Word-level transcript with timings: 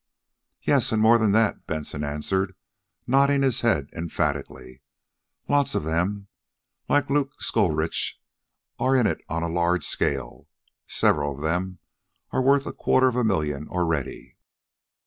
"Yes, 0.63 0.91
and 0.91 0.99
more 0.99 1.19
than 1.19 1.31
that," 1.33 1.67
Benson 1.67 2.03
answered, 2.03 2.55
nodding 3.05 3.43
his 3.43 3.61
head 3.61 3.87
emphatically. 3.93 4.81
"Lots 5.47 5.75
of 5.75 5.83
them, 5.83 6.27
like 6.89 7.11
Luke 7.11 7.39
Scurich, 7.39 8.15
are 8.79 8.95
in 8.95 9.05
it 9.05 9.19
on 9.29 9.43
a 9.43 9.47
large 9.47 9.85
scale. 9.85 10.47
Several 10.87 11.35
of 11.35 11.41
them 11.43 11.77
are 12.31 12.41
worth 12.41 12.65
a 12.65 12.73
quarter 12.73 13.07
of 13.09 13.15
a 13.15 13.23
million 13.23 13.67
already. 13.67 14.37